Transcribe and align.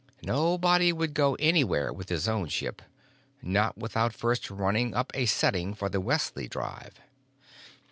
Nobody 0.25 0.91
would 0.91 1.13
go 1.13 1.35
anywhere 1.35 1.93
with 1.93 2.09
his 2.09 2.27
own 2.27 2.47
ship—not 2.47 3.77
without 3.77 4.13
first 4.15 4.49
running 4.49 4.95
up 4.95 5.11
a 5.13 5.27
setting 5.27 5.75
for 5.75 5.89
the 5.89 6.01
Wesley 6.01 6.47
Drive! 6.47 6.95